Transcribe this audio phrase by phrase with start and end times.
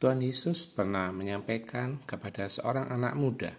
[0.00, 3.52] Tuhan Yesus pernah menyampaikan kepada seorang anak muda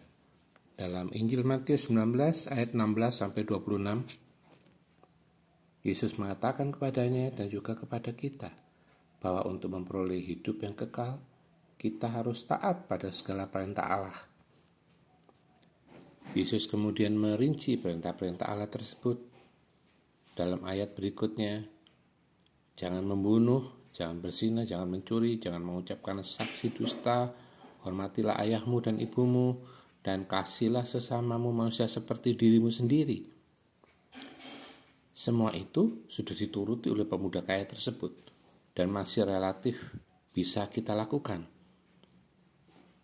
[0.74, 2.18] dalam Injil Matius 19
[2.50, 2.82] ayat 16
[3.14, 8.50] sampai 26 Yesus mengatakan kepadanya dan juga kepada kita
[9.22, 11.22] bahwa untuk memperoleh hidup yang kekal
[11.78, 14.18] kita harus taat pada segala perintah Allah.
[16.34, 19.22] Yesus kemudian merinci perintah-perintah Allah tersebut
[20.34, 21.70] dalam ayat berikutnya.
[22.74, 27.28] Jangan membunuh, Jangan bersinah, jangan mencuri, jangan mengucapkan saksi dusta,
[27.84, 29.60] hormatilah ayahmu dan ibumu,
[30.02, 33.28] dan kasihlah sesamamu manusia seperti dirimu sendiri.
[35.12, 38.32] Semua itu sudah dituruti oleh pemuda kaya tersebut
[38.74, 39.92] dan masih relatif
[40.32, 41.44] bisa kita lakukan.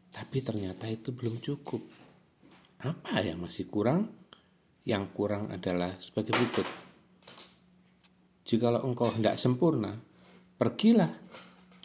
[0.09, 1.83] Tapi ternyata itu belum cukup.
[2.81, 4.09] Apa yang masih kurang?
[4.87, 6.65] Yang kurang adalah sebagai berikut.
[8.47, 9.93] Jikalau engkau hendak sempurna,
[10.57, 11.13] Pergilah,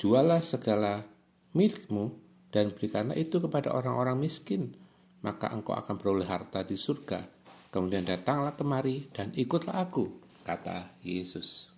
[0.00, 1.04] jualah segala
[1.52, 2.08] milikmu
[2.48, 4.72] dan berikanlah itu kepada orang-orang miskin,
[5.20, 7.20] maka engkau akan beroleh harta di surga.
[7.68, 10.08] Kemudian datanglah kemari dan ikutlah aku,
[10.40, 11.68] kata Yesus.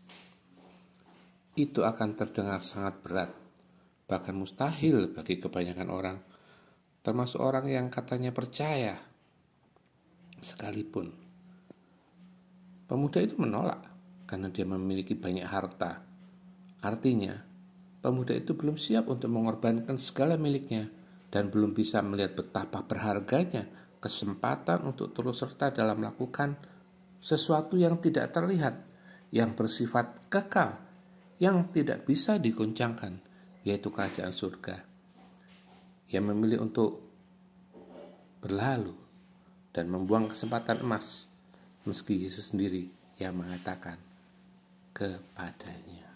[1.58, 3.30] Itu akan terdengar sangat berat,
[4.06, 6.22] bahkan mustahil bagi kebanyakan orang,
[7.02, 9.02] termasuk orang yang katanya percaya
[10.38, 11.10] sekalipun.
[12.86, 13.82] Pemuda itu menolak
[14.30, 16.13] karena dia memiliki banyak harta
[16.84, 17.32] Artinya,
[18.04, 20.92] pemuda itu belum siap untuk mengorbankan segala miliknya
[21.32, 23.64] dan belum bisa melihat betapa berharganya
[24.04, 26.60] kesempatan untuk terus serta dalam melakukan
[27.24, 28.76] sesuatu yang tidak terlihat,
[29.32, 30.76] yang bersifat kekal,
[31.40, 33.16] yang tidak bisa diguncangkan,
[33.64, 34.84] yaitu kerajaan surga.
[36.12, 37.00] Yang memilih untuk
[38.44, 38.92] berlalu
[39.72, 41.32] dan membuang kesempatan emas,
[41.88, 43.96] meski Yesus sendiri yang mengatakan
[44.92, 46.13] kepadanya.